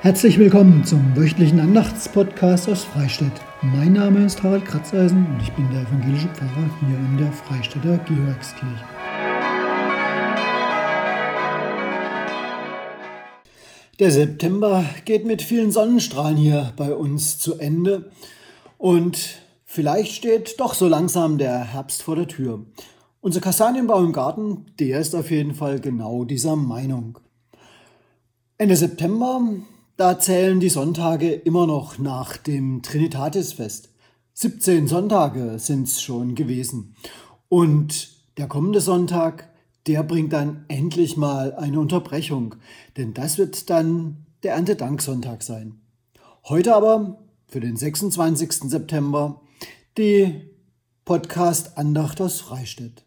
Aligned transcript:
Herzlich 0.00 0.38
willkommen 0.38 0.84
zum 0.84 1.16
wöchentlichen 1.16 1.58
Andachtspodcast 1.58 2.68
aus 2.68 2.84
Freistadt. 2.84 3.32
Mein 3.62 3.94
Name 3.94 4.24
ist 4.24 4.40
Harald 4.44 4.64
Kratzeisen 4.64 5.26
und 5.26 5.42
ich 5.42 5.50
bin 5.54 5.68
der 5.72 5.82
evangelische 5.82 6.28
Pfarrer 6.28 6.70
hier 6.78 6.96
in 6.96 7.16
der 7.18 7.32
Freistädter 7.32 7.98
Georgskirche. 8.06 8.84
Der 13.98 14.12
September 14.12 14.84
geht 15.04 15.26
mit 15.26 15.42
vielen 15.42 15.72
Sonnenstrahlen 15.72 16.36
hier 16.36 16.72
bei 16.76 16.94
uns 16.94 17.40
zu 17.40 17.58
Ende 17.58 18.12
und 18.78 19.40
vielleicht 19.64 20.12
steht 20.12 20.60
doch 20.60 20.74
so 20.74 20.86
langsam 20.86 21.38
der 21.38 21.72
Herbst 21.72 22.04
vor 22.04 22.14
der 22.14 22.28
Tür. 22.28 22.64
Unser 23.20 23.40
Kastanienbaum 23.40 24.04
im 24.04 24.12
Garten, 24.12 24.66
der 24.78 25.00
ist 25.00 25.16
auf 25.16 25.32
jeden 25.32 25.56
Fall 25.56 25.80
genau 25.80 26.22
dieser 26.22 26.54
Meinung. 26.54 27.18
Ende 28.58 28.76
September 28.76 29.40
da 29.98 30.20
zählen 30.20 30.60
die 30.60 30.68
Sonntage 30.68 31.32
immer 31.32 31.66
noch 31.66 31.98
nach 31.98 32.36
dem 32.36 32.82
Trinitatisfest. 32.82 33.90
17 34.32 34.86
Sonntage 34.86 35.58
sind 35.58 35.88
es 35.88 36.00
schon 36.00 36.36
gewesen. 36.36 36.94
Und 37.48 38.10
der 38.36 38.46
kommende 38.46 38.80
Sonntag, 38.80 39.48
der 39.88 40.04
bringt 40.04 40.32
dann 40.32 40.64
endlich 40.68 41.16
mal 41.16 41.52
eine 41.56 41.80
Unterbrechung, 41.80 42.54
denn 42.96 43.12
das 43.12 43.38
wird 43.38 43.68
dann 43.70 44.24
der 44.44 44.54
Erntedanksonntag 44.54 45.42
sein. 45.42 45.80
Heute 46.44 46.76
aber, 46.76 47.18
für 47.48 47.58
den 47.58 47.76
26. 47.76 48.70
September, 48.70 49.40
die 49.96 50.42
Podcast-Andacht 51.06 52.20
aus 52.20 52.40
Freistädt. 52.40 53.04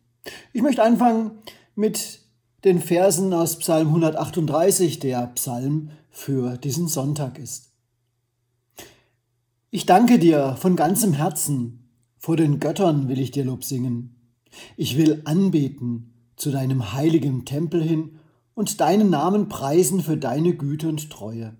Ich 0.51 0.61
möchte 0.61 0.83
anfangen 0.83 1.31
mit 1.73 2.19
den 2.65 2.81
Versen 2.81 3.33
aus 3.33 3.57
Psalm 3.59 3.87
138, 3.87 4.99
der 4.99 5.27
Psalm 5.35 5.91
für 6.11 6.57
diesen 6.57 6.87
Sonntag 6.87 7.39
ist. 7.39 7.71
Ich 9.71 9.85
danke 9.85 10.19
dir 10.19 10.57
von 10.57 10.75
ganzem 10.75 11.13
Herzen, 11.13 11.89
vor 12.19 12.37
den 12.37 12.59
Göttern 12.59 13.07
will 13.07 13.19
ich 13.19 13.31
dir 13.31 13.45
Lob 13.45 13.63
singen. 13.63 14.15
Ich 14.77 14.97
will 14.97 15.21
anbeten 15.25 16.13
zu 16.35 16.51
deinem 16.51 16.93
heiligen 16.93 17.45
Tempel 17.45 17.81
hin 17.81 18.19
und 18.53 18.81
deinen 18.81 19.09
Namen 19.09 19.49
preisen 19.49 20.01
für 20.01 20.17
deine 20.17 20.55
Güte 20.55 20.89
und 20.89 21.09
Treue. 21.09 21.55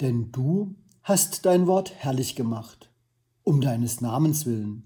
Denn 0.00 0.32
du 0.32 0.74
hast 1.02 1.44
dein 1.46 1.66
Wort 1.66 1.92
herrlich 1.94 2.34
gemacht, 2.34 2.90
um 3.44 3.60
deines 3.60 4.00
Namens 4.00 4.46
willen. 4.46 4.84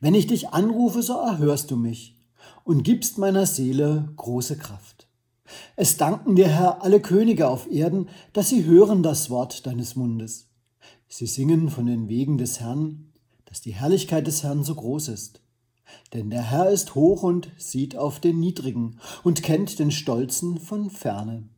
Wenn 0.00 0.14
ich 0.14 0.26
dich 0.26 0.48
anrufe, 0.48 1.02
so 1.02 1.14
erhörst 1.14 1.70
du 1.70 1.76
mich 1.76 2.16
und 2.64 2.82
gibst 2.82 3.18
meiner 3.18 3.46
Seele 3.46 4.12
große 4.16 4.56
Kraft. 4.56 5.01
Es 5.76 5.96
danken 5.96 6.36
dir, 6.36 6.48
Herr, 6.48 6.82
alle 6.82 7.00
Könige 7.00 7.48
auf 7.48 7.70
Erden, 7.70 8.08
dass 8.32 8.48
sie 8.48 8.64
hören 8.64 9.02
das 9.02 9.30
Wort 9.30 9.66
deines 9.66 9.96
Mundes. 9.96 10.48
Sie 11.08 11.26
singen 11.26 11.70
von 11.70 11.86
den 11.86 12.08
Wegen 12.08 12.38
des 12.38 12.60
Herrn, 12.60 13.12
dass 13.44 13.60
die 13.60 13.74
Herrlichkeit 13.74 14.26
des 14.26 14.42
Herrn 14.42 14.64
so 14.64 14.74
groß 14.74 15.08
ist. 15.08 15.42
Denn 16.14 16.30
der 16.30 16.42
Herr 16.42 16.70
ist 16.70 16.94
hoch 16.94 17.22
und 17.22 17.50
sieht 17.58 17.96
auf 17.96 18.20
den 18.20 18.40
Niedrigen 18.40 18.98
und 19.22 19.42
kennt 19.42 19.78
den 19.78 19.90
Stolzen 19.90 20.58
von 20.58 20.90
ferne. 20.90 21.48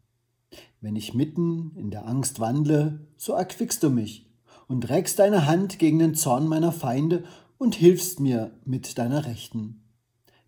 Wenn 0.81 0.97
ich 0.97 1.15
mitten 1.15 1.73
in 1.77 1.91
der 1.91 2.07
Angst 2.07 2.41
wandle, 2.41 3.07
so 3.17 3.33
erquickst 3.33 3.83
du 3.83 3.91
mich 3.91 4.27
und 4.67 4.89
reckst 4.89 5.19
deine 5.19 5.47
Hand 5.47 5.79
gegen 5.79 5.99
den 5.99 6.15
Zorn 6.15 6.47
meiner 6.47 6.73
Feinde 6.73 7.25
und 7.59 7.75
hilfst 7.75 8.21
mir 8.21 8.51
mit 8.65 8.99
deiner 8.99 9.25
Rechten. 9.25 9.83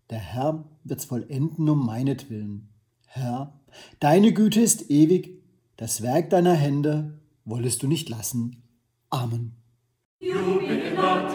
Der 0.09 0.19
Herr 0.19 0.65
wird's 0.83 1.05
vollenden 1.05 1.67
um 1.69 1.85
meinetwillen. 1.85 2.69
Herr, 3.17 3.59
deine 3.99 4.33
Güte 4.33 4.61
ist 4.61 4.89
ewig, 4.89 5.41
das 5.75 6.01
Werk 6.01 6.29
deiner 6.29 6.53
Hände 6.53 7.19
wollest 7.45 7.83
du 7.83 7.87
nicht 7.87 8.09
lassen. 8.09 8.63
Amen. 9.09 9.55
An 10.97 11.27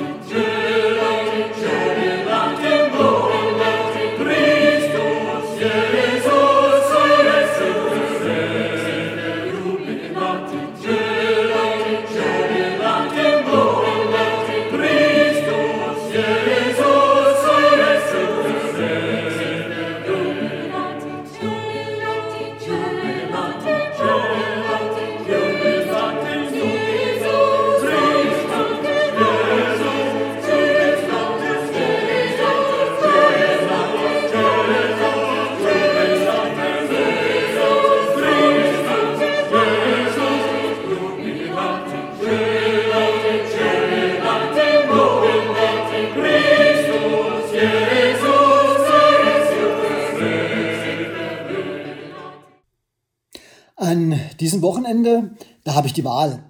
Wochenende, 54.93 55.31
da 55.65 55.75
habe 55.75 55.87
ich 55.87 55.95
die 55.95 56.05
Wahl. 56.05 56.45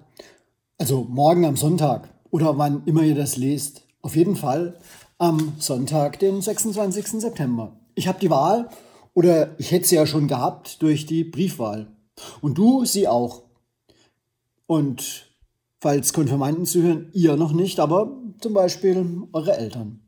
Also 0.77 1.05
morgen 1.09 1.45
am 1.45 1.55
Sonntag 1.55 2.09
oder 2.29 2.57
wann 2.57 2.83
immer 2.85 3.03
ihr 3.03 3.15
das 3.15 3.37
lest. 3.37 3.83
Auf 4.01 4.17
jeden 4.17 4.35
Fall 4.35 4.77
am 5.17 5.53
Sonntag, 5.59 6.19
den 6.19 6.41
26. 6.41 7.21
September. 7.21 7.79
Ich 7.95 8.09
habe 8.09 8.19
die 8.19 8.29
Wahl 8.29 8.69
oder 9.13 9.57
ich 9.59 9.71
hätte 9.71 9.87
sie 9.87 9.95
ja 9.95 10.05
schon 10.05 10.27
gehabt 10.27 10.81
durch 10.81 11.05
die 11.05 11.23
Briefwahl. 11.23 11.87
Und 12.41 12.57
du 12.57 12.83
sie 12.83 13.07
auch. 13.07 13.43
Und 14.67 15.29
falls 15.79 16.11
Konfirmanden 16.11 16.65
zuhören, 16.65 17.11
ihr 17.13 17.37
noch 17.37 17.53
nicht, 17.53 17.79
aber 17.79 18.11
zum 18.41 18.53
Beispiel 18.53 19.23
eure 19.31 19.55
Eltern. 19.55 20.01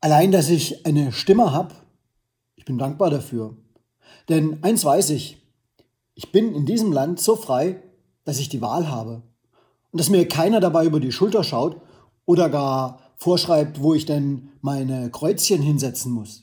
Allein, 0.00 0.30
dass 0.30 0.48
ich 0.48 0.86
eine 0.86 1.10
Stimme 1.10 1.50
habe, 1.52 1.74
ich 2.54 2.64
bin 2.64 2.78
dankbar 2.78 3.10
dafür. 3.10 3.56
Denn 4.28 4.62
eins 4.62 4.84
weiß 4.84 5.10
ich, 5.10 5.38
ich 6.18 6.32
bin 6.32 6.52
in 6.52 6.66
diesem 6.66 6.90
Land 6.90 7.20
so 7.20 7.36
frei, 7.36 7.80
dass 8.24 8.40
ich 8.40 8.48
die 8.48 8.60
Wahl 8.60 8.90
habe 8.90 9.22
und 9.92 10.00
dass 10.00 10.10
mir 10.10 10.26
keiner 10.26 10.58
dabei 10.58 10.84
über 10.84 10.98
die 10.98 11.12
Schulter 11.12 11.44
schaut 11.44 11.80
oder 12.24 12.50
gar 12.50 12.98
vorschreibt, 13.14 13.84
wo 13.84 13.94
ich 13.94 14.04
denn 14.04 14.48
meine 14.60 15.12
Kreuzchen 15.12 15.62
hinsetzen 15.62 16.10
muss. 16.10 16.42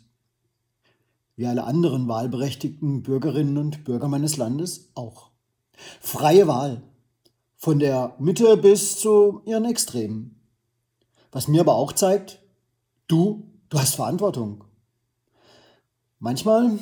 Wie 1.36 1.46
alle 1.46 1.66
anderen 1.66 2.08
wahlberechtigten 2.08 3.03
Bürgerinnen 3.03 3.58
und 3.58 3.84
Bürger 3.84 4.08
meines 4.08 4.38
Landes 4.38 4.91
auch. 4.96 5.31
Freie 6.00 6.47
Wahl. 6.47 6.81
Von 7.57 7.80
der 7.80 8.16
Mitte 8.18 8.56
bis 8.56 8.97
zu 8.97 9.42
ihren 9.44 9.66
Extremen. 9.66 10.40
Was 11.34 11.50
mir 11.50 11.59
aber 11.59 11.75
auch 11.75 11.92
zeigt, 11.92 12.40
du, 13.09 13.52
du 13.68 13.78
hast 13.78 13.96
Verantwortung. 13.96 14.63
Manchmal 16.19 16.80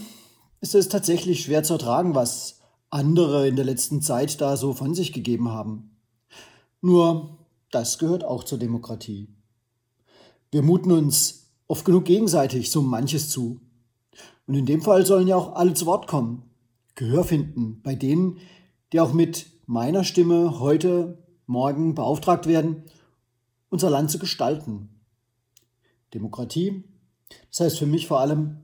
ist 0.62 0.75
es 0.75 0.90
tatsächlich 0.90 1.42
schwer 1.42 1.64
zu 1.64 1.74
ertragen, 1.74 2.14
was 2.14 2.60
andere 2.94 3.48
in 3.48 3.56
der 3.56 3.66
letzten 3.66 4.02
Zeit 4.02 4.40
da 4.40 4.56
so 4.56 4.74
von 4.74 4.94
sich 4.94 5.14
gegeben 5.14 5.50
haben. 5.50 5.98
Nur 6.81 7.40
das 7.72 7.98
gehört 7.98 8.24
auch 8.24 8.44
zur 8.44 8.59
Demokratie. 8.59 9.30
Wir 10.52 10.62
muten 10.62 10.92
uns 10.92 11.52
oft 11.68 11.86
genug 11.86 12.06
gegenseitig 12.06 12.70
so 12.70 12.81
manches 12.81 13.30
zu. 13.30 13.59
Und 14.46 14.56
in 14.56 14.66
dem 14.66 14.81
Fall 14.81 15.06
sollen 15.06 15.28
ja 15.28 15.36
auch 15.36 15.56
alle 15.56 15.74
zu 15.74 15.86
Wort 15.86 16.07
kommen, 16.07 16.44
Gehör 16.95 17.24
finden 17.24 17.81
bei 17.81 17.95
denen, 17.95 18.38
die 18.92 19.00
auch 19.00 19.13
mit 19.13 19.48
meiner 19.66 20.04
Stimme 20.04 20.60
heute, 20.60 21.18
morgen 21.48 21.95
beauftragt 21.95 22.45
werden, 22.45 22.84
unser 23.69 23.90
Land 23.90 24.12
zu 24.12 24.19
gestalten. 24.19 24.90
Demokratie, 26.13 26.84
das 27.50 27.62
heißt 27.62 27.80
für 27.80 27.88
mich 27.88 28.06
vor 28.06 28.19
allem, 28.19 28.57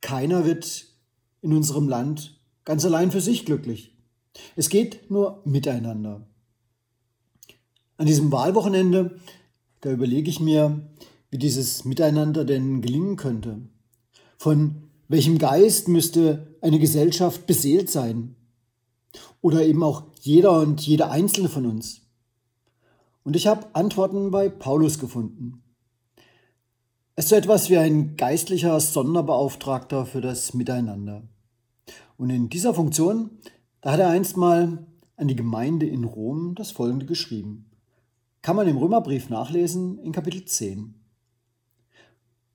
keiner 0.00 0.44
wird 0.44 0.86
in 1.42 1.52
unserem 1.52 1.88
Land 1.88 2.40
ganz 2.64 2.84
allein 2.84 3.10
für 3.10 3.20
sich 3.20 3.44
glücklich. 3.44 3.96
Es 4.56 4.68
geht 4.68 5.10
nur 5.10 5.42
miteinander. 5.44 6.26
An 7.96 8.06
diesem 8.06 8.32
Wahlwochenende, 8.32 9.20
da 9.80 9.92
überlege 9.92 10.28
ich 10.28 10.40
mir, 10.40 10.80
wie 11.30 11.38
dieses 11.38 11.84
Miteinander 11.84 12.44
denn 12.44 12.80
gelingen 12.80 13.16
könnte. 13.16 13.60
Von 14.38 14.88
welchem 15.08 15.38
Geist 15.38 15.88
müsste 15.88 16.56
eine 16.60 16.78
Gesellschaft 16.78 17.46
beseelt 17.46 17.90
sein? 17.90 18.34
Oder 19.40 19.64
eben 19.64 19.82
auch 19.82 20.04
jeder 20.20 20.58
und 20.60 20.80
jede 20.80 21.10
einzelne 21.10 21.48
von 21.48 21.66
uns. 21.66 22.00
Und 23.22 23.36
ich 23.36 23.46
habe 23.46 23.74
Antworten 23.74 24.30
bei 24.30 24.48
Paulus 24.48 24.98
gefunden. 24.98 25.62
Es 27.16 27.26
ist 27.26 27.30
so 27.30 27.36
etwas 27.36 27.70
wie 27.70 27.76
ein 27.76 28.16
geistlicher 28.16 28.78
Sonderbeauftragter 28.80 30.04
für 30.04 30.20
das 30.20 30.52
Miteinander. 30.52 31.22
Und 32.16 32.30
in 32.30 32.48
dieser 32.48 32.74
Funktion, 32.74 33.30
Da 33.84 33.92
hat 33.92 34.00
er 34.00 34.08
einst 34.08 34.38
mal 34.38 34.86
an 35.16 35.28
die 35.28 35.36
Gemeinde 35.36 35.86
in 35.86 36.04
Rom 36.04 36.54
das 36.54 36.70
folgende 36.70 37.04
geschrieben. 37.04 37.70
Kann 38.40 38.56
man 38.56 38.66
im 38.66 38.78
Römerbrief 38.78 39.28
nachlesen 39.28 39.98
in 39.98 40.12
Kapitel 40.12 40.46
10. 40.46 40.94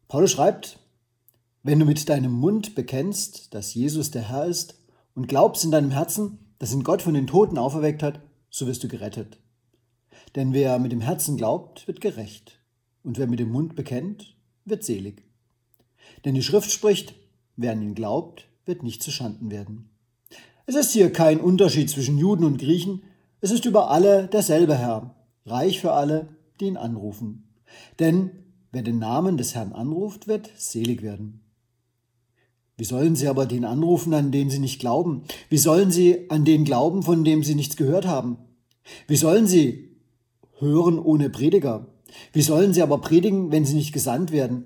Paulus 0.07 0.31
schreibt, 0.31 0.79
wenn 1.61 1.77
du 1.77 1.85
mit 1.85 2.09
deinem 2.09 2.31
Mund 2.31 2.73
bekennst, 2.73 3.53
dass 3.53 3.75
Jesus 3.75 4.09
der 4.09 4.27
Herr 4.29 4.45
ist 4.45 4.79
und 5.13 5.27
glaubst 5.27 5.63
in 5.63 5.69
deinem 5.69 5.91
Herzen, 5.91 6.39
dass 6.57 6.73
ihn 6.73 6.83
Gott 6.83 7.03
von 7.03 7.13
den 7.13 7.27
Toten 7.27 7.59
auferweckt 7.59 8.01
hat, 8.01 8.21
so 8.49 8.65
wirst 8.65 8.83
du 8.83 8.87
gerettet. 8.87 9.39
Denn 10.35 10.51
wer 10.51 10.79
mit 10.79 10.91
dem 10.91 11.01
Herzen 11.01 11.37
glaubt, 11.37 11.87
wird 11.87 12.01
gerecht. 12.01 12.59
Und 13.03 13.19
wer 13.19 13.27
mit 13.27 13.39
dem 13.39 13.51
Mund 13.51 13.75
bekennt, 13.75 14.35
wird 14.65 14.83
selig. 14.83 15.23
Denn 16.25 16.33
die 16.33 16.43
Schrift 16.43 16.71
spricht, 16.71 17.13
wer 17.55 17.73
an 17.73 17.83
ihn 17.83 17.93
glaubt, 17.93 18.48
wird 18.69 18.83
nicht 18.83 19.03
zu 19.03 19.11
Schanden 19.11 19.51
werden. 19.51 19.89
Es 20.65 20.75
ist 20.75 20.93
hier 20.93 21.11
kein 21.11 21.41
Unterschied 21.41 21.89
zwischen 21.89 22.17
Juden 22.17 22.45
und 22.45 22.59
Griechen, 22.59 23.01
es 23.41 23.51
ist 23.51 23.65
über 23.65 23.89
alle 23.89 24.27
derselbe 24.27 24.77
Herr, 24.77 25.15
reich 25.45 25.81
für 25.81 25.91
alle, 25.91 26.29
die 26.59 26.65
ihn 26.67 26.77
anrufen. 26.77 27.49
Denn 27.97 28.29
wer 28.71 28.83
den 28.83 28.99
Namen 28.99 29.37
des 29.37 29.55
Herrn 29.55 29.73
anruft, 29.73 30.27
wird 30.27 30.51
selig 30.55 31.01
werden. 31.01 31.41
Wie 32.77 32.85
sollen 32.85 33.15
sie 33.15 33.27
aber 33.27 33.45
den 33.45 33.65
anrufen, 33.65 34.13
an 34.13 34.31
den 34.31 34.49
sie 34.49 34.59
nicht 34.59 34.79
glauben? 34.79 35.23
Wie 35.49 35.57
sollen 35.57 35.91
sie 35.91 36.29
an 36.29 36.45
den 36.45 36.63
glauben, 36.63 37.01
von 37.01 37.23
dem 37.23 37.43
sie 37.43 37.55
nichts 37.55 37.75
gehört 37.75 38.05
haben? 38.05 38.37
Wie 39.07 39.17
sollen 39.17 39.47
sie 39.47 39.97
hören 40.59 40.99
ohne 40.99 41.29
Prediger? 41.29 41.87
Wie 42.33 42.41
sollen 42.41 42.73
sie 42.73 42.81
aber 42.81 42.99
predigen, 42.99 43.51
wenn 43.51 43.65
sie 43.65 43.75
nicht 43.75 43.93
gesandt 43.93 44.31
werden? 44.31 44.65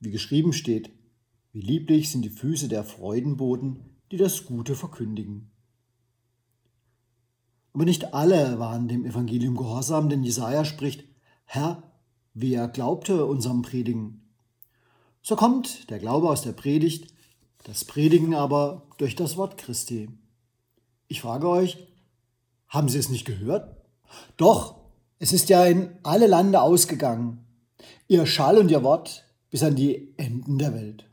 Wie 0.00 0.10
geschrieben 0.10 0.52
steht, 0.52 0.90
wie 1.52 1.60
lieblich 1.60 2.10
sind 2.10 2.22
die 2.22 2.30
Füße 2.30 2.68
der 2.68 2.84
Freudenboten, 2.84 3.84
die 4.10 4.16
das 4.16 4.46
Gute 4.46 4.74
verkündigen. 4.74 5.50
Aber 7.74 7.84
nicht 7.84 8.12
alle 8.14 8.58
waren 8.58 8.88
dem 8.88 9.04
Evangelium 9.04 9.56
gehorsam, 9.56 10.08
denn 10.08 10.22
Jesaja 10.22 10.64
spricht: 10.64 11.04
Herr, 11.44 11.82
wer 12.34 12.68
glaubte 12.68 13.26
unserem 13.26 13.62
Predigen? 13.62 14.22
So 15.22 15.36
kommt 15.36 15.88
der 15.90 15.98
Glaube 15.98 16.28
aus 16.28 16.42
der 16.42 16.52
Predigt, 16.52 17.14
das 17.64 17.84
Predigen 17.84 18.34
aber 18.34 18.88
durch 18.98 19.14
das 19.14 19.36
Wort 19.36 19.56
Christi. 19.56 20.10
Ich 21.08 21.20
frage 21.20 21.48
euch, 21.48 21.86
haben 22.68 22.88
Sie 22.88 22.98
es 22.98 23.08
nicht 23.08 23.24
gehört? 23.24 23.76
Doch, 24.36 24.80
es 25.18 25.32
ist 25.32 25.48
ja 25.48 25.64
in 25.64 25.90
alle 26.02 26.26
Lande 26.26 26.60
ausgegangen, 26.60 27.44
ihr 28.08 28.26
Schall 28.26 28.58
und 28.58 28.70
ihr 28.70 28.82
Wort 28.82 29.24
bis 29.50 29.62
an 29.62 29.76
die 29.76 30.12
Enden 30.16 30.58
der 30.58 30.74
Welt. 30.74 31.11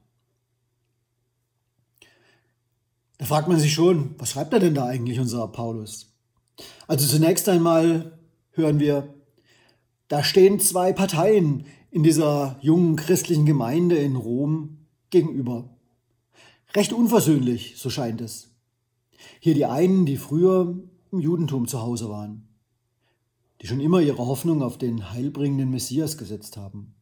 Da 3.20 3.26
fragt 3.26 3.48
man 3.48 3.60
sich 3.60 3.72
schon, 3.72 4.16
was 4.18 4.32
schreibt 4.32 4.54
er 4.54 4.60
denn 4.60 4.74
da 4.74 4.86
eigentlich, 4.86 5.20
unser 5.20 5.48
Paulus? 5.48 6.12
Also 6.88 7.08
zunächst 7.08 7.48
einmal 7.48 8.18
hören 8.52 8.80
wir, 8.80 9.14
da 10.08 10.24
stehen 10.24 10.60
zwei 10.60 10.92
Parteien 10.92 11.66
in 11.92 12.02
dieser 12.02 12.58
jungen 12.62 12.96
christlichen 12.96 13.46
Gemeinde 13.46 13.96
in 13.98 14.16
Rom 14.16 14.80
gegenüber. 15.12 15.70
Recht 16.76 16.94
unversöhnlich, 16.94 17.76
so 17.78 17.92
scheint 17.92 18.22
es. 18.22 18.50
Hier 19.40 19.54
die 19.54 19.66
einen, 19.66 20.08
die 20.08 20.18
früher 20.18 20.80
im 21.12 21.20
Judentum 21.20 21.68
zu 21.68 21.80
Hause 21.80 22.10
waren 22.10 22.50
die 23.62 23.68
schon 23.68 23.80
immer 23.80 24.00
ihre 24.00 24.26
Hoffnung 24.26 24.62
auf 24.62 24.78
den 24.78 25.12
heilbringenden 25.12 25.70
Messias 25.70 26.18
gesetzt 26.18 26.58
haben. 26.58 26.94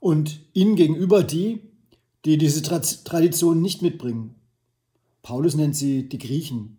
Und 0.00 0.40
ihnen 0.52 0.76
gegenüber 0.76 1.22
die, 1.22 1.62
die 2.24 2.36
diese 2.36 2.62
Tradition 2.62 3.62
nicht 3.62 3.80
mitbringen. 3.80 4.34
Paulus 5.28 5.56
nennt 5.56 5.76
sie 5.76 6.08
die 6.08 6.16
Griechen. 6.16 6.78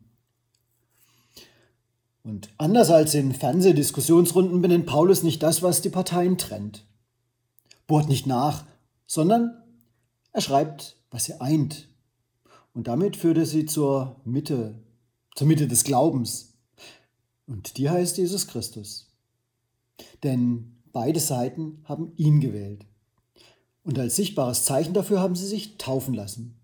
Und 2.23 2.49
anders 2.57 2.89
als 2.89 3.13
in 3.13 3.31
Fernsehdiskussionsrunden 3.31 4.59
benennt 4.59 4.87
Paulus 4.87 5.21
nicht 5.21 5.43
das, 5.43 5.61
was 5.61 5.83
die 5.83 5.91
Parteien 5.91 6.39
trennt. 6.39 6.83
Bohrt 7.85 8.09
nicht 8.09 8.25
nach, 8.25 8.65
sondern 9.05 9.55
er 10.31 10.41
schreibt, 10.41 10.95
was 11.11 11.25
sie 11.25 11.39
eint. 11.39 11.89
Und 12.73 12.87
damit 12.87 13.17
führt 13.17 13.37
er 13.37 13.45
sie 13.45 13.67
zur 13.67 14.19
Mitte, 14.25 14.73
zur 15.35 15.45
Mitte 15.45 15.67
des 15.67 15.83
Glaubens, 15.83 16.55
und 17.45 17.77
die 17.77 17.87
heißt 17.87 18.17
Jesus 18.17 18.47
Christus. 18.47 19.11
Denn 20.23 20.81
beide 20.91 21.19
Seiten 21.19 21.83
haben 21.83 22.13
ihn 22.15 22.39
gewählt. 22.39 22.87
Und 23.83 23.99
als 23.99 24.15
sichtbares 24.15 24.65
Zeichen 24.65 24.95
dafür 24.95 25.19
haben 25.19 25.35
sie 25.35 25.45
sich 25.45 25.77
taufen 25.77 26.15
lassen. 26.15 26.58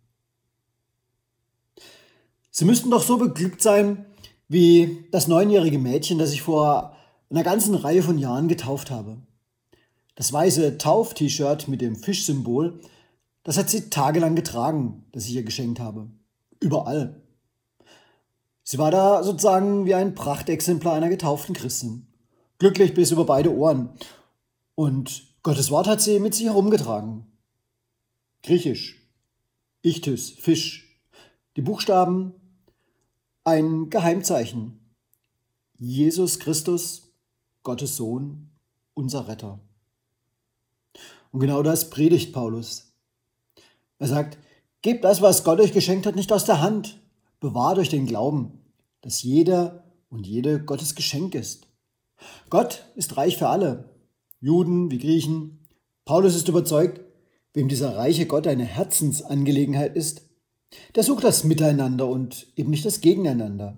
Sie 2.58 2.64
müssten 2.64 2.90
doch 2.90 3.04
so 3.04 3.18
beglückt 3.18 3.62
sein 3.62 4.06
wie 4.48 5.10
das 5.12 5.28
neunjährige 5.28 5.78
Mädchen, 5.78 6.18
das 6.18 6.32
ich 6.32 6.42
vor 6.42 6.96
einer 7.30 7.44
ganzen 7.44 7.76
Reihe 7.76 8.02
von 8.02 8.18
Jahren 8.18 8.48
getauft 8.48 8.92
habe. 8.92 9.18
Das 10.16 10.32
weiße 10.32 10.78
Tauf-T-Shirt 10.78 11.68
mit 11.68 11.82
dem 11.82 11.98
Fischsymbol, 11.98 12.80
das 13.44 13.58
hat 13.58 13.70
sie 13.70 13.90
tagelang 13.90 14.38
getragen, 14.38 15.04
das 15.12 15.26
ich 15.26 15.36
ihr 15.36 15.44
geschenkt 15.44 15.82
habe. 15.82 16.08
Überall. 16.62 17.22
Sie 18.64 18.78
war 18.78 18.90
da 18.90 19.22
sozusagen 19.22 19.86
wie 19.86 19.96
ein 19.96 20.16
Prachtexemplar 20.16 20.94
einer 20.94 21.10
getauften 21.10 21.54
Christin. 21.56 22.08
Glücklich 22.58 22.94
bis 22.94 23.12
über 23.12 23.26
beide 23.26 23.54
Ohren. 23.54 23.90
Und 24.76 25.24
Gottes 25.44 25.72
Wort 25.72 25.88
hat 25.88 26.00
sie 26.00 26.22
mit 26.22 26.34
sich 26.34 26.46
herumgetragen. 26.46 27.26
Griechisch. 28.44 29.12
Ichthys, 29.82 30.30
Fisch. 30.30 31.02
Die 31.58 31.62
Buchstaben, 31.62 32.34
ein 33.46 33.92
Geheimzeichen. 33.92 34.80
Jesus 35.78 36.40
Christus, 36.40 37.14
Gottes 37.62 37.96
Sohn, 37.96 38.50
unser 38.96 39.28
Retter. 39.28 39.60
Und 41.32 41.42
genau 41.42 41.62
das 41.62 41.92
predigt 41.92 42.34
Paulus. 42.34 42.92
Er 44.00 44.08
sagt, 44.08 44.40
gebt 44.82 45.04
das, 45.04 45.22
was 45.22 45.44
Gott 45.44 45.60
euch 45.60 45.74
geschenkt 45.74 46.08
hat, 46.08 46.16
nicht 46.16 46.34
aus 46.34 46.46
der 46.46 46.62
Hand, 46.62 47.00
Bewahr 47.40 47.76
durch 47.76 47.90
den 47.90 48.08
Glauben, 48.08 48.64
dass 49.02 49.22
jeder 49.22 49.84
und 50.10 50.26
jede 50.26 50.64
Gottes 50.64 50.96
Geschenk 50.96 51.36
ist. 51.36 51.68
Gott 52.50 52.86
ist 52.96 53.16
reich 53.16 53.38
für 53.38 53.50
alle, 53.50 53.92
Juden 54.40 54.90
wie 54.90 54.98
Griechen. 54.98 55.68
Paulus 56.04 56.36
ist 56.36 56.48
überzeugt, 56.48 57.02
wem 57.54 57.68
dieser 57.68 57.96
reiche 57.96 58.26
Gott 58.26 58.48
eine 58.48 58.66
Herzensangelegenheit 58.66 59.96
ist, 59.96 60.24
der 60.96 61.04
sucht 61.04 61.24
das 61.24 61.44
Miteinander 61.44 62.08
und 62.08 62.48
eben 62.56 62.70
nicht 62.70 62.86
das 62.86 63.02
Gegeneinander. 63.02 63.78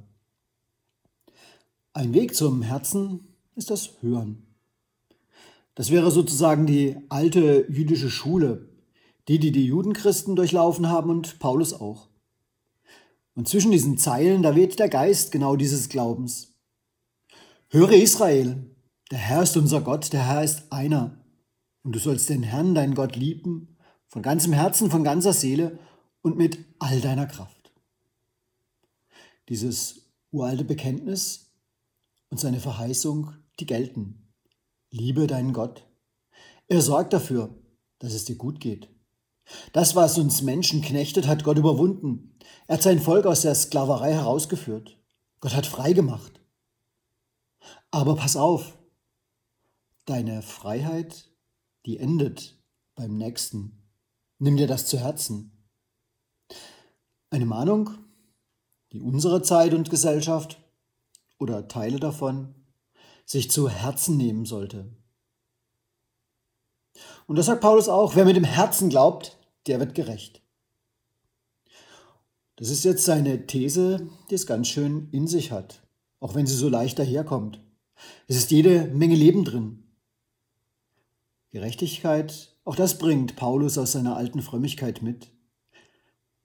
Ein 1.93 2.13
Weg 2.13 2.35
zum 2.35 2.61
Herzen 2.61 3.27
ist 3.55 3.71
das 3.71 4.01
Hören. 4.01 4.45
Das 5.75 5.91
wäre 5.91 6.11
sozusagen 6.11 6.65
die 6.65 6.95
alte 7.09 7.65
jüdische 7.69 8.09
Schule, 8.09 8.69
die, 9.27 9.39
die 9.39 9.51
die 9.51 9.65
Judenchristen 9.65 10.35
durchlaufen 10.35 10.89
haben 10.89 11.09
und 11.09 11.39
Paulus 11.39 11.73
auch. 11.73 12.07
Und 13.35 13.47
zwischen 13.47 13.71
diesen 13.71 13.97
Zeilen, 13.97 14.41
da 14.41 14.55
weht 14.55 14.79
der 14.79 14.89
Geist 14.89 15.31
genau 15.31 15.55
dieses 15.55 15.89
Glaubens. 15.89 16.55
Höre 17.69 17.91
Israel, 17.93 18.65
der 19.11 19.19
Herr 19.19 19.43
ist 19.43 19.55
unser 19.57 19.81
Gott, 19.81 20.11
der 20.13 20.25
Herr 20.25 20.43
ist 20.43 20.71
einer. 20.71 21.23
Und 21.83 21.95
du 21.95 21.99
sollst 21.99 22.29
den 22.29 22.43
Herrn, 22.43 22.73
deinen 22.73 22.95
Gott, 22.95 23.15
lieben, 23.15 23.77
von 24.07 24.21
ganzem 24.21 24.53
Herzen, 24.53 24.89
von 24.89 25.03
ganzer 25.03 25.33
Seele 25.33 25.77
und 26.27 26.37
mit 26.37 26.59
all 26.79 26.99
deiner 26.99 27.25
Kraft. 27.25 27.71
Dieses 29.47 30.11
uralte 30.29 30.65
Bekenntnis 30.65 31.53
und 32.29 32.37
seine 32.37 32.59
Verheißung, 32.59 33.33
die 33.61 33.65
gelten. 33.65 34.33
Liebe 34.91 35.25
deinen 35.25 35.53
Gott. 35.53 35.85
Er 36.67 36.81
sorgt 36.81 37.13
dafür, 37.13 37.55
dass 37.99 38.13
es 38.13 38.25
dir 38.25 38.35
gut 38.35 38.59
geht. 38.59 38.89
Das, 39.71 39.95
was 39.95 40.17
uns 40.17 40.41
Menschen 40.41 40.81
knechtet, 40.81 41.27
hat 41.27 41.45
Gott 41.45 41.57
überwunden. 41.57 42.37
Er 42.67 42.75
hat 42.75 42.83
sein 42.83 42.99
Volk 42.99 43.25
aus 43.25 43.43
der 43.43 43.55
Sklaverei 43.55 44.13
herausgeführt. 44.13 44.99
Gott 45.39 45.55
hat 45.55 45.65
frei 45.65 45.93
gemacht. 45.93 46.41
Aber 47.89 48.17
pass 48.17 48.35
auf, 48.35 48.77
deine 50.03 50.41
Freiheit, 50.41 51.31
die 51.85 51.97
endet 51.97 52.61
beim 52.95 53.15
Nächsten. 53.15 53.81
Nimm 54.39 54.57
dir 54.57 54.67
das 54.67 54.87
zu 54.87 54.99
Herzen. 54.99 55.56
Eine 57.29 57.45
Mahnung, 57.45 57.89
die 58.93 59.01
unsere 59.01 59.41
Zeit 59.41 59.73
und 59.73 59.89
Gesellschaft 59.89 60.59
oder 61.39 61.67
Teile 61.67 61.99
davon 61.99 62.55
sich 63.25 63.51
zu 63.51 63.67
Herzen 63.67 64.15
nehmen 64.15 64.45
sollte. 64.45 64.85
Und 67.27 67.35
das 67.35 67.47
sagt 67.47 67.61
Paulus 67.61 67.89
auch, 67.89 68.15
wer 68.15 68.23
mit 68.23 68.37
dem 68.37 68.45
Herzen 68.45 68.89
glaubt, 68.89 69.37
der 69.67 69.79
wird 69.79 69.93
gerecht. 69.93 70.41
Das 72.55 72.69
ist 72.69 72.85
jetzt 72.85 73.03
seine 73.03 73.45
These, 73.45 74.09
die 74.29 74.35
es 74.35 74.47
ganz 74.47 74.69
schön 74.69 75.09
in 75.11 75.27
sich 75.27 75.51
hat, 75.51 75.81
auch 76.21 76.33
wenn 76.33 76.47
sie 76.47 76.55
so 76.55 76.69
leicht 76.69 76.97
daherkommt. 76.97 77.59
Es 78.27 78.37
ist 78.37 78.51
jede 78.51 78.85
Menge 78.87 79.15
Leben 79.15 79.43
drin. 79.43 79.83
Gerechtigkeit, 81.51 82.55
auch 82.63 82.75
das 82.75 82.97
bringt 82.97 83.35
Paulus 83.35 83.77
aus 83.77 83.91
seiner 83.91 84.15
alten 84.15 84.41
Frömmigkeit 84.41 85.01
mit. 85.01 85.29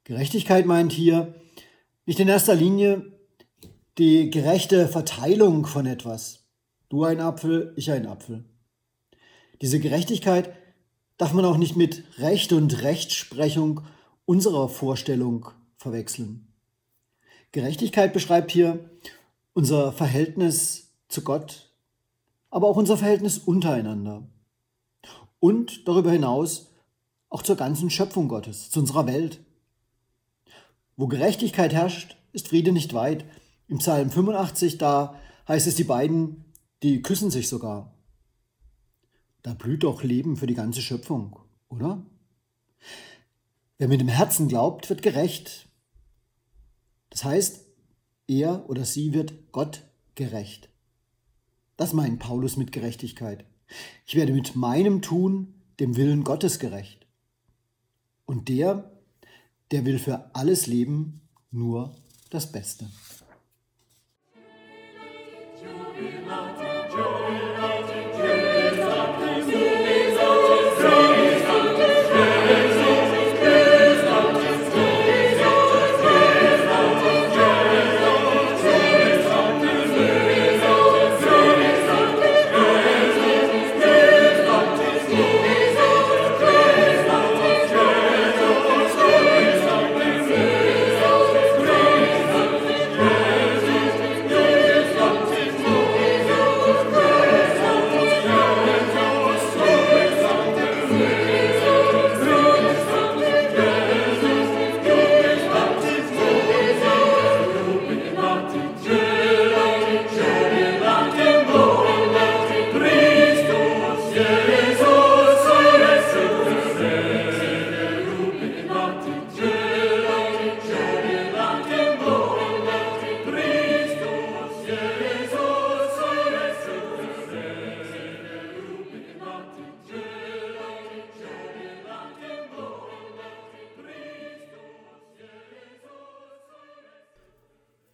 Gerechtigkeit 0.04 0.66
meint 0.66 0.92
hier 0.92 1.34
nicht 2.06 2.18
in 2.18 2.28
erster 2.28 2.54
Linie 2.54 3.12
die 3.98 4.30
gerechte 4.30 4.88
Verteilung 4.88 5.66
von 5.66 5.86
etwas. 5.86 6.44
Du 6.88 7.04
ein 7.04 7.20
Apfel, 7.20 7.72
ich 7.76 7.90
ein 7.90 8.06
Apfel. 8.06 8.44
Diese 9.60 9.78
Gerechtigkeit 9.78 10.52
darf 11.18 11.32
man 11.32 11.44
auch 11.44 11.56
nicht 11.56 11.76
mit 11.76 12.02
Recht 12.18 12.52
und 12.52 12.82
Rechtsprechung 12.82 13.82
unserer 14.24 14.68
Vorstellung 14.68 15.50
verwechseln. 15.76 16.48
Gerechtigkeit 17.52 18.12
beschreibt 18.12 18.50
hier 18.50 18.90
unser 19.52 19.92
Verhältnis 19.92 20.90
zu 21.08 21.22
Gott, 21.22 21.70
aber 22.50 22.66
auch 22.66 22.76
unser 22.76 22.96
Verhältnis 22.96 23.38
untereinander. 23.38 24.26
Und 25.38 25.86
darüber 25.86 26.10
hinaus 26.10 26.72
auch 27.28 27.42
zur 27.42 27.56
ganzen 27.56 27.90
Schöpfung 27.90 28.28
Gottes, 28.28 28.70
zu 28.70 28.80
unserer 28.80 29.06
Welt. 29.06 29.40
Wo 31.02 31.08
Gerechtigkeit 31.08 31.72
herrscht, 31.72 32.16
ist 32.32 32.46
Friede 32.46 32.70
nicht 32.70 32.94
weit. 32.94 33.24
Im 33.66 33.78
Psalm 33.78 34.08
85, 34.08 34.78
da 34.78 35.18
heißt 35.48 35.66
es, 35.66 35.74
die 35.74 35.82
beiden, 35.82 36.44
die 36.84 37.02
küssen 37.02 37.28
sich 37.28 37.48
sogar. 37.48 37.92
Da 39.42 39.52
blüht 39.54 39.82
doch 39.82 40.04
Leben 40.04 40.36
für 40.36 40.46
die 40.46 40.54
ganze 40.54 40.80
Schöpfung, 40.80 41.40
oder? 41.68 42.06
Wer 43.78 43.88
mit 43.88 44.00
dem 44.00 44.06
Herzen 44.06 44.46
glaubt, 44.46 44.90
wird 44.90 45.02
gerecht. 45.02 45.66
Das 47.10 47.24
heißt, 47.24 47.64
er 48.28 48.70
oder 48.70 48.84
sie 48.84 49.12
wird 49.12 49.50
Gott 49.50 49.82
gerecht. 50.14 50.68
Das 51.76 51.94
meint 51.94 52.20
Paulus 52.20 52.56
mit 52.56 52.70
Gerechtigkeit. 52.70 53.44
Ich 54.06 54.14
werde 54.14 54.32
mit 54.32 54.54
meinem 54.54 55.02
Tun 55.02 55.62
dem 55.80 55.96
Willen 55.96 56.22
Gottes 56.22 56.60
gerecht. 56.60 57.08
Und 58.24 58.48
der, 58.48 59.01
der 59.72 59.84
will 59.84 59.98
für 59.98 60.30
alles 60.34 60.66
Leben 60.66 61.20
nur 61.50 61.94
das 62.30 62.50
Beste. 62.50 62.86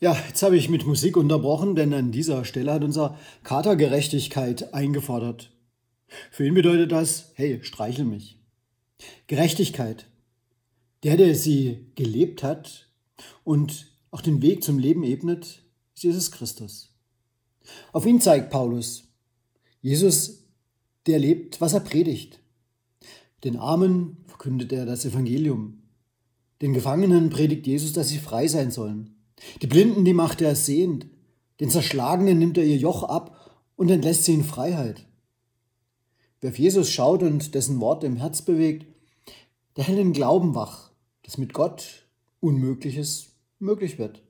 Ja, 0.01 0.17
jetzt 0.29 0.43
habe 0.45 0.57
ich 0.57 0.69
mit 0.69 0.87
Musik 0.87 1.17
unterbrochen, 1.17 1.75
denn 1.75 1.93
an 1.93 2.13
dieser 2.13 2.45
Stelle 2.45 2.73
hat 2.73 2.85
unser 2.85 3.19
Kater 3.43 3.75
Gerechtigkeit 3.75 4.73
eingefordert. 4.73 5.51
Für 6.31 6.47
ihn 6.47 6.55
bedeutet 6.55 6.93
das, 6.93 7.33
hey, 7.35 7.59
streichel 7.63 8.05
mich. 8.05 8.39
Gerechtigkeit. 9.27 10.07
Der, 11.03 11.17
der 11.17 11.35
sie 11.35 11.87
gelebt 11.97 12.45
hat 12.45 12.89
und 13.43 13.93
auch 14.13 14.21
den 14.21 14.41
Weg 14.41 14.63
zum 14.63 14.79
Leben 14.79 15.03
ebnet, 15.03 15.63
ist 15.95 16.05
Jesus 16.05 16.31
Christus. 16.31 16.95
Auf 17.93 18.07
ihn 18.07 18.21
zeigt 18.21 18.51
Paulus. 18.51 19.09
Jesus, 19.81 20.45
der 21.07 21.19
lebt, 21.19 21.61
was 21.61 21.73
er 21.73 21.81
predigt. 21.81 22.39
Den 23.43 23.57
Armen 23.57 24.19
verkündet 24.27 24.73
er 24.73 24.87
das 24.87 25.05
Evangelium. 25.05 25.83
Den 26.63 26.73
Gefangenen 26.73 27.31
predigt 27.31 27.67
Jesus, 27.67 27.93
dass 27.93 28.09
sie 28.09 28.19
frei 28.19 28.47
sein 28.47 28.71
sollen. 28.71 29.18
Die 29.63 29.67
Blinden, 29.67 30.05
die 30.05 30.15
macht 30.15 30.41
er 30.41 30.55
sehend. 30.57 31.07
Den 31.61 31.71
Zerschlagenen 31.71 32.39
nimmt 32.39 32.59
er 32.59 32.65
ihr 32.65 32.77
Joch 32.77 33.03
ab 33.03 33.61
und 33.77 33.91
entlässt 33.91 34.25
sie 34.25 34.35
in 34.35 34.45
Freiheit. 34.45 35.07
Wer 36.41 36.51
auf 36.51 36.59
Jesus 36.59 36.91
schaut 36.91 37.23
und 37.23 37.55
dessen 37.55 37.81
Wort 37.81 38.05
im 38.05 38.17
Herz 38.17 38.43
bewegt, 38.43 38.87
der 39.77 39.85
hält 39.85 39.99
den 39.99 40.13
Glauben 40.13 40.55
wach, 40.55 40.91
dass 41.23 41.39
mit 41.39 41.53
Gott 41.53 42.07
Unmögliches 42.41 43.33
möglich 43.59 43.99
wird. 43.99 44.23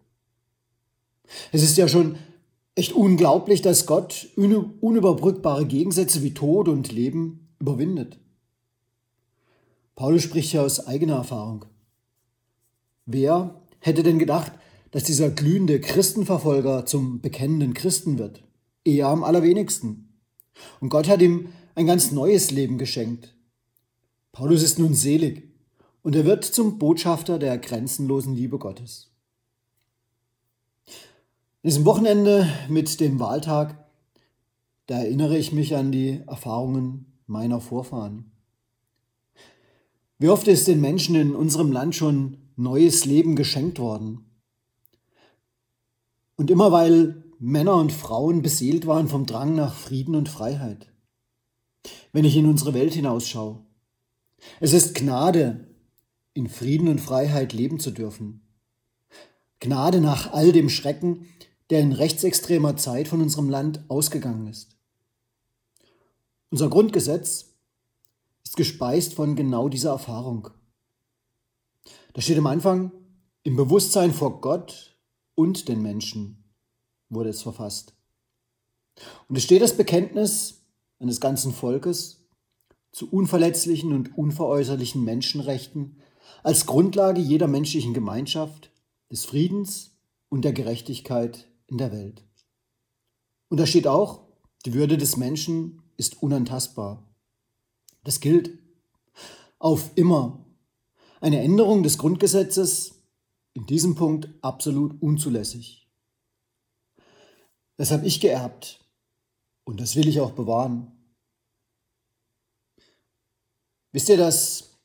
Es 1.53 1.63
ist 1.63 1.77
ja 1.77 1.89
schon 1.89 2.17
echt 2.75 2.93
unglaublich, 2.93 3.61
dass 3.61 3.87
Gott 3.87 4.29
unüberbrückbare 4.37 5.67
Gegensätze 5.67 6.23
wie 6.23 6.33
Tod 6.33 6.69
und 6.69 6.91
Leben 6.93 7.49
überwindet. 7.59 8.19
Paulus 9.95 10.23
spricht 10.23 10.53
ja 10.53 10.63
aus 10.63 10.87
eigener 10.87 11.17
Erfahrung. 11.17 11.65
Wer 13.05 13.61
hätte 13.81 14.03
denn 14.03 14.19
gedacht, 14.19 14.53
dass 14.91 15.05
dieser 15.05 15.31
glühende 15.31 15.81
Christenverfolger 15.81 16.87
zum 16.87 17.21
bekennenden 17.21 17.75
Christen 17.75 18.19
wird. 18.19 18.43
Er 18.85 19.09
am 19.09 19.25
allerwenigsten. 19.25 20.21
Und 20.81 20.89
Gott 20.89 21.09
hat 21.09 21.21
ihm 21.21 21.49
ein 21.75 21.87
ganz 21.87 22.11
neues 22.11 22.51
Leben 22.51 22.79
geschenkt. 22.79 23.35
Paulus 24.33 24.63
ist 24.63 24.79
nun 24.79 24.95
selig 24.95 25.49
und 26.03 26.17
er 26.17 26.25
wird 26.25 26.45
zum 26.45 26.79
Botschafter 26.79 27.39
der 27.39 27.59
grenzenlosen 27.59 28.35
Liebe 28.35 28.59
Gottes. 28.59 29.11
In 31.63 31.71
diesem 31.71 31.85
Wochenende 31.85 32.49
mit 32.69 33.01
dem 33.01 33.19
Wahltag, 33.19 33.85
da 34.87 34.99
erinnere 34.99 35.37
ich 35.37 35.53
mich 35.53 35.77
an 35.77 35.93
die 35.93 36.23
Erfahrungen 36.27 37.07
meiner 37.27 37.61
Vorfahren. 37.61 38.31
Wie 40.19 40.29
oft 40.29 40.49
ist 40.49 40.67
den 40.67 40.81
Menschen 40.81 41.15
in 41.15 41.35
unserem 41.35 41.71
Land 41.71 41.95
schon 41.95 42.39
neues 42.57 43.05
Leben 43.05 43.37
geschenkt 43.37 43.79
worden? 43.79 44.28
Und 46.39 46.53
immer 46.53 46.71
weil 46.71 47.25
Männer 47.41 47.75
und 47.75 47.93
Frauen 47.93 48.43
beseelt 48.43 48.87
waren 48.87 49.09
vom 49.09 49.27
Drang 49.27 49.57
nach 49.57 49.75
Frieden 49.75 50.15
und 50.15 50.29
Freiheit. 50.29 50.87
Wenn 52.13 52.25
ich 52.25 52.37
in 52.37 52.47
unsere 52.47 52.75
Welt 52.75 52.95
hinausschaue. 52.95 53.59
Es 54.61 54.73
ist 54.73 54.95
Gnade, 54.95 55.67
in 56.35 56.49
Frieden 56.49 56.87
und 56.87 57.01
Freiheit 57.01 57.53
leben 57.53 57.81
zu 57.81 57.91
dürfen. 57.91 58.47
Gnade 59.59 60.01
nach 60.01 60.33
all 60.33 60.53
dem 60.53 60.69
Schrecken, 60.69 61.27
der 61.71 61.81
in 61.81 61.91
rechtsextremer 61.91 62.77
Zeit 62.77 63.09
von 63.09 63.21
unserem 63.21 63.51
Land 63.51 63.85
ausgegangen 63.89 64.47
ist. 64.47 64.77
Unser 66.51 66.69
Grundgesetz 66.71 67.47
ist 68.45 68.57
gespeist 68.57 69.15
von 69.15 69.35
genau 69.35 69.69
dieser 69.69 69.91
Erfahrung. 69.91 70.51
Da 72.15 72.21
steht 72.21 72.39
am 72.39 72.47
Anfang, 72.47 72.93
im 73.43 73.57
Bewusstsein 73.57 74.13
vor 74.13 74.41
Gott 74.41 74.98
und 75.39 75.69
den 75.69 75.81
Menschen 75.81 76.43
wurde 77.11 77.29
es 77.29 77.43
verfasst. 77.43 77.95
Und 79.29 79.37
es 79.37 79.45
steht 79.45 79.63
das 79.63 79.77
Bekenntnis 79.77 80.65
eines 80.99 81.21
ganzen 81.21 81.53
Volkes 81.53 82.27
zu 82.91 83.09
unverletzlichen 83.09 83.93
und 83.93 84.19
unveräußerlichen 84.19 85.05
Menschenrechten 85.05 86.01
als 86.43 86.67
Grundlage 86.67 87.21
jeder 87.21 87.47
menschlichen 87.47 87.95
Gemeinschaft, 87.95 88.73
des 89.13 89.27
Friedens 89.27 89.93
und 90.29 90.45
der 90.45 90.53
Gerechtigkeit 90.53 91.47
in 91.69 91.79
der 91.79 91.93
Welt. 91.93 92.25
Und 93.49 93.61
da 93.61 93.67
steht 93.67 93.87
auch, 93.87 94.23
die 94.67 94.75
Würde 94.75 94.99
des 94.99 95.17
Menschen 95.17 95.85
ist 95.97 96.21
unantastbar. 96.21 97.07
Das 98.03 98.19
gilt 98.19 98.59
auf 99.61 99.93
immer. 99.95 100.45
Eine 101.21 101.43
Änderung 101.43 101.85
des 101.85 101.97
Grundgesetzes 101.97 102.98
in 103.59 103.67
diesem 103.67 103.97
Punkt 103.97 104.29
absolut 104.41 105.03
unzulässig. 105.03 105.91
Das 107.77 107.91
habe 107.91 108.07
ich 108.07 108.21
geerbt 108.21 108.87
und 109.65 109.81
das 109.81 109.97
will 109.97 110.07
ich 110.07 110.21
auch 110.21 110.31
bewahren. 110.31 110.93
Wisst 113.91 114.09
ihr, 114.11 114.17
dass 114.17 114.79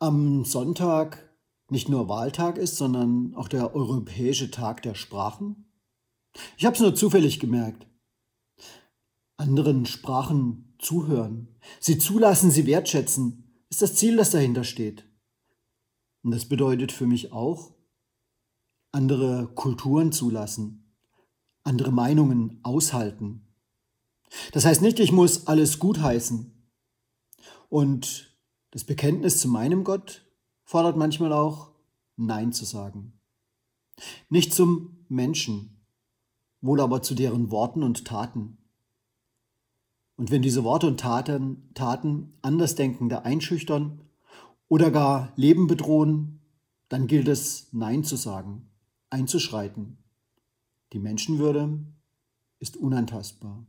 am 0.00 0.44
Sonntag 0.44 1.32
nicht 1.70 1.88
nur 1.88 2.08
Wahltag 2.08 2.58
ist, 2.58 2.76
sondern 2.76 3.36
auch 3.36 3.46
der 3.46 3.76
Europäische 3.76 4.50
Tag 4.50 4.82
der 4.82 4.96
Sprachen? 4.96 5.70
Ich 6.56 6.64
habe 6.64 6.74
es 6.74 6.80
nur 6.80 6.96
zufällig 6.96 7.38
gemerkt. 7.38 7.86
Anderen 9.36 9.86
Sprachen 9.86 10.74
zuhören, 10.80 11.56
sie 11.78 11.98
zulassen, 11.98 12.50
sie 12.50 12.66
wertschätzen, 12.66 13.62
ist 13.70 13.80
das 13.80 13.94
Ziel, 13.94 14.16
das 14.16 14.30
dahinter 14.30 14.64
steht. 14.64 15.04
Und 16.24 16.32
das 16.32 16.48
bedeutet 16.48 16.90
für 16.90 17.06
mich 17.06 17.30
auch, 17.30 17.77
andere 18.92 19.48
Kulturen 19.54 20.12
zulassen, 20.12 20.94
andere 21.62 21.92
Meinungen 21.92 22.60
aushalten. 22.62 23.46
Das 24.52 24.64
heißt 24.64 24.82
nicht, 24.82 24.98
ich 25.00 25.12
muss 25.12 25.46
alles 25.46 25.78
gutheißen. 25.78 26.52
Und 27.68 28.36
das 28.70 28.84
Bekenntnis 28.84 29.38
zu 29.38 29.48
meinem 29.48 29.84
Gott 29.84 30.26
fordert 30.64 30.96
manchmal 30.96 31.32
auch, 31.32 31.70
Nein 32.16 32.52
zu 32.52 32.64
sagen. 32.64 33.20
Nicht 34.28 34.54
zum 34.54 35.04
Menschen, 35.08 35.84
wohl 36.60 36.80
aber 36.80 37.02
zu 37.02 37.14
deren 37.14 37.50
Worten 37.50 37.82
und 37.82 38.04
Taten. 38.04 38.58
Und 40.16 40.30
wenn 40.30 40.42
diese 40.42 40.64
Worte 40.64 40.88
und 40.88 40.98
Taten, 40.98 41.70
Taten 41.74 42.36
Andersdenkende 42.42 43.24
einschüchtern 43.24 44.00
oder 44.68 44.90
gar 44.90 45.32
Leben 45.36 45.68
bedrohen, 45.68 46.40
dann 46.88 47.06
gilt 47.06 47.28
es, 47.28 47.68
Nein 47.72 48.02
zu 48.02 48.16
sagen, 48.16 48.67
einzuschreiten. 49.10 49.98
Die 50.92 50.98
Menschenwürde 50.98 51.84
ist 52.58 52.76
unantastbar. 52.76 53.66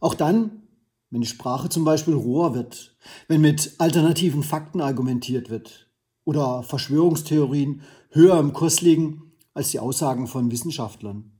Auch 0.00 0.14
dann, 0.14 0.62
wenn 1.10 1.20
die 1.20 1.26
Sprache 1.26 1.68
zum 1.68 1.84
Beispiel 1.84 2.14
roher 2.14 2.54
wird, 2.54 2.96
wenn 3.28 3.40
mit 3.40 3.74
alternativen 3.78 4.42
Fakten 4.42 4.80
argumentiert 4.80 5.50
wird 5.50 5.90
oder 6.24 6.62
Verschwörungstheorien 6.62 7.82
höher 8.10 8.38
im 8.38 8.52
Kurs 8.52 8.80
liegen 8.80 9.32
als 9.54 9.70
die 9.70 9.78
Aussagen 9.78 10.26
von 10.26 10.50
Wissenschaftlern. 10.50 11.32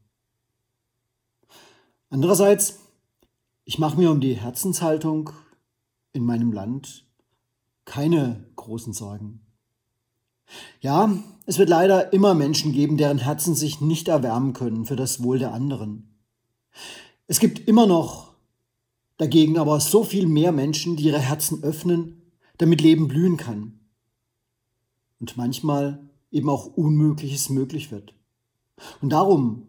Andererseits, 2.09 2.81
ich 3.65 3.79
mache 3.79 3.99
mir 3.99 4.11
um 4.11 4.21
die 4.21 4.35
Herzenshaltung 4.35 5.31
in 6.13 6.25
meinem 6.25 6.53
Land 6.53 7.07
keine 7.85 8.51
großen 8.57 8.93
Sorgen. 8.93 9.46
Ja, 10.81 11.13
es 11.47 11.59
wird 11.59 11.69
leider 11.69 12.13
immer 12.13 12.35
Menschen 12.35 12.73
geben, 12.73 12.97
deren 12.97 13.19
Herzen 13.19 13.55
sich 13.55 13.81
nicht 13.81 14.09
erwärmen 14.09 14.53
können 14.53 14.87
für 14.87 14.97
das 14.97 15.23
Wohl 15.23 15.39
der 15.39 15.53
anderen. 15.53 16.17
Es 17.27 17.41
gibt 17.41 17.61
immer 17.69 17.87
noch 17.87 18.27
dagegen 19.17 19.59
aber 19.59 19.81
so 19.81 20.05
viel 20.05 20.27
mehr 20.27 20.53
Menschen, 20.53 20.97
die 20.97 21.05
ihre 21.05 21.19
Herzen 21.19 21.63
öffnen, 21.63 22.23
damit 22.59 22.81
Leben 22.81 23.09
blühen 23.09 23.37
kann. 23.37 23.81
Und 25.19 25.37
manchmal 25.37 26.11
eben 26.31 26.49
auch 26.51 26.67
Unmögliches 26.67 27.49
möglich 27.49 27.91
wird. 27.91 28.15
Und 29.01 29.11
darum 29.11 29.67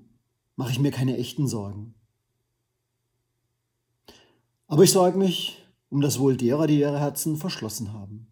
mache 0.56 0.72
ich 0.72 0.80
mir 0.80 0.92
keine 0.92 1.18
echten 1.18 1.48
Sorgen. 1.48 1.94
Aber 4.68 4.84
ich 4.84 4.92
sorge 4.92 5.18
mich 5.18 5.64
um 5.90 6.02
das 6.02 6.20
Wohl 6.20 6.36
derer, 6.36 6.68
die 6.68 6.80
ihre 6.80 7.00
Herzen 7.00 7.38
verschlossen 7.38 7.94
haben. 7.94 8.28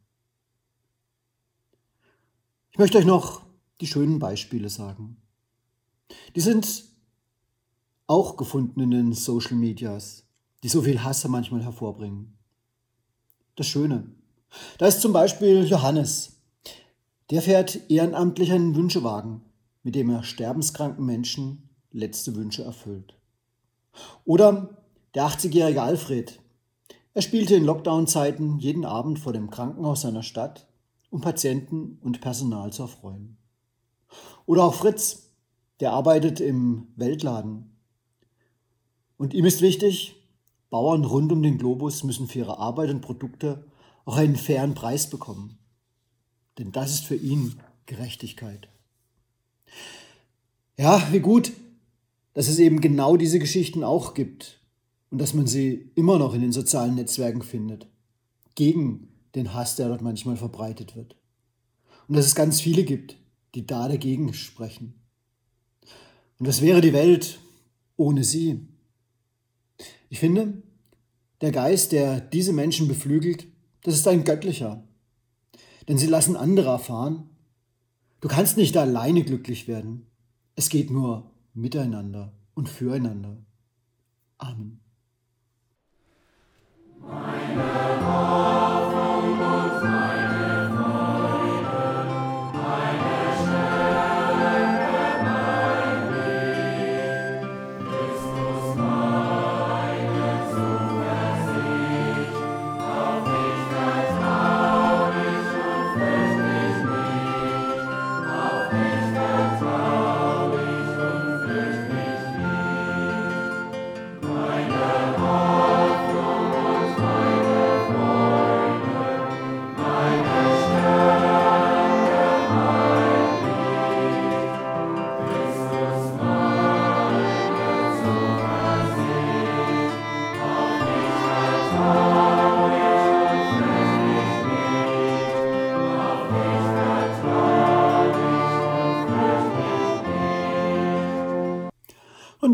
Ich 2.75 2.79
möchte 2.79 2.97
euch 2.97 3.05
noch 3.05 3.41
die 3.79 3.87
schönen 3.87 4.19
Beispiele 4.19 4.67
sagen. 4.67 5.15
Die 6.35 6.41
sind 6.41 6.83
auch 8.05 8.35
gefunden 8.35 8.81
in 8.81 8.91
den 8.91 9.13
Social 9.13 9.55
Medias, 9.55 10.25
die 10.61 10.67
so 10.67 10.81
viel 10.81 11.01
Hasse 11.01 11.29
manchmal 11.29 11.63
hervorbringen. 11.63 12.37
Das 13.55 13.67
Schöne. 13.67 14.11
Da 14.77 14.87
ist 14.87 14.99
zum 14.99 15.13
Beispiel 15.13 15.63
Johannes. 15.63 16.41
Der 17.29 17.41
fährt 17.41 17.89
ehrenamtlich 17.89 18.51
einen 18.51 18.75
Wünschewagen, 18.75 19.39
mit 19.83 19.95
dem 19.95 20.09
er 20.09 20.23
sterbenskranken 20.23 21.05
Menschen 21.05 21.69
letzte 21.93 22.35
Wünsche 22.35 22.65
erfüllt. 22.65 23.15
Oder 24.25 24.83
der 25.13 25.23
80-jährige 25.29 25.81
Alfred. 25.81 26.41
Er 27.13 27.21
spielte 27.21 27.55
in 27.55 27.63
Lockdown-Zeiten 27.63 28.59
jeden 28.59 28.83
Abend 28.83 29.19
vor 29.19 29.31
dem 29.31 29.49
Krankenhaus 29.49 30.01
seiner 30.01 30.23
Stadt 30.23 30.67
um 31.09 31.21
Patienten 31.21 31.99
und 32.01 32.21
Personal 32.21 32.73
zu 32.73 32.83
erfreuen. 32.83 33.37
Oder 34.45 34.63
auch 34.63 34.73
Fritz, 34.73 35.31
der 35.79 35.91
arbeitet 35.91 36.39
im 36.39 36.87
Weltladen. 36.95 37.75
Und 39.17 39.33
ihm 39.33 39.45
ist 39.45 39.61
wichtig, 39.61 40.15
Bauern 40.69 41.05
rund 41.05 41.31
um 41.31 41.41
den 41.41 41.57
Globus 41.57 42.03
müssen 42.03 42.27
für 42.27 42.39
ihre 42.39 42.59
Arbeit 42.59 42.89
und 42.89 43.01
Produkte 43.01 43.65
auch 44.03 44.17
einen 44.17 44.35
fairen 44.35 44.73
Preis 44.73 45.09
bekommen. 45.09 45.57
Denn 46.57 46.71
das 46.71 46.91
ist 46.91 47.05
für 47.05 47.15
ihn 47.15 47.59
Gerechtigkeit. 47.85 48.67
Ja, 50.77 51.01
wie 51.11 51.19
gut, 51.19 51.53
dass 52.33 52.47
es 52.47 52.59
eben 52.59 52.81
genau 52.81 53.15
diese 53.15 53.39
Geschichten 53.39 53.83
auch 53.83 54.13
gibt 54.13 54.59
und 55.09 55.19
dass 55.19 55.33
man 55.33 55.47
sie 55.47 55.91
immer 55.95 56.19
noch 56.19 56.33
in 56.33 56.41
den 56.41 56.51
sozialen 56.51 56.95
Netzwerken 56.95 57.41
findet. 57.41 57.87
Gegen 58.55 59.07
den 59.35 59.53
Hass, 59.53 59.75
der 59.75 59.89
dort 59.89 60.01
manchmal 60.01 60.37
verbreitet 60.37 60.95
wird. 60.95 61.15
Und 62.07 62.15
dass 62.15 62.25
es 62.25 62.35
ganz 62.35 62.61
viele 62.61 62.83
gibt, 62.83 63.17
die 63.53 63.65
da 63.65 63.87
dagegen 63.87 64.33
sprechen. 64.33 64.93
Und 66.39 66.47
was 66.47 66.61
wäre 66.61 66.81
die 66.81 66.93
Welt 66.93 67.39
ohne 67.97 68.23
sie? 68.23 68.67
Ich 70.09 70.19
finde, 70.19 70.61
der 71.41 71.51
Geist, 71.51 71.91
der 71.91 72.21
diese 72.21 72.53
Menschen 72.53 72.87
beflügelt, 72.87 73.47
das 73.83 73.95
ist 73.95 74.07
ein 74.07 74.23
göttlicher. 74.23 74.83
Denn 75.87 75.97
sie 75.97 76.07
lassen 76.07 76.35
andere 76.35 76.69
erfahren, 76.69 77.29
du 78.21 78.27
kannst 78.27 78.57
nicht 78.57 78.75
alleine 78.77 79.23
glücklich 79.23 79.67
werden. 79.67 80.07
Es 80.55 80.69
geht 80.69 80.89
nur 80.89 81.31
miteinander 81.53 82.33
und 82.53 82.69
füreinander. 82.69 83.37
Amen. 84.37 84.79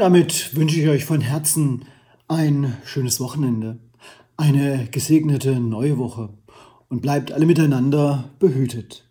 Damit 0.01 0.55
wünsche 0.55 0.79
ich 0.79 0.87
euch 0.87 1.05
von 1.05 1.21
Herzen 1.21 1.85
ein 2.27 2.75
schönes 2.85 3.19
Wochenende, 3.19 3.77
eine 4.35 4.87
gesegnete 4.89 5.59
neue 5.59 5.99
Woche 5.99 6.29
und 6.89 7.03
bleibt 7.03 7.31
alle 7.31 7.45
miteinander 7.45 8.31
behütet. 8.39 9.07